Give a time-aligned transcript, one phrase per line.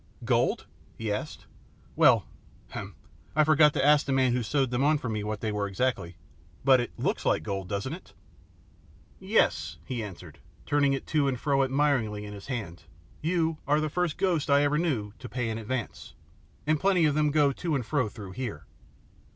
[0.25, 0.65] "Gold?"
[0.97, 1.45] he asked.
[1.95, 2.25] "Well
[2.71, 2.95] ahem!
[3.35, 5.67] I forgot to ask the man who sewed them on for me what they were
[5.67, 6.15] exactly,
[6.65, 8.13] but it looks like gold, doesn't it?"
[9.19, 12.85] "Yes," he answered, turning it to and fro admiringly in his hand,
[13.21, 16.15] "you are the first ghost I ever knew to pay in advance,
[16.65, 18.65] and plenty of them go to and fro through here.